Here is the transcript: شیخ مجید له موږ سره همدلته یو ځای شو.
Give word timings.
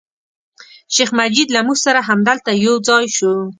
شیخ 0.93 1.09
مجید 1.19 1.47
له 1.55 1.61
موږ 1.67 1.77
سره 1.85 1.99
همدلته 2.09 2.51
یو 2.65 2.75
ځای 2.87 3.05
شو. 3.17 3.33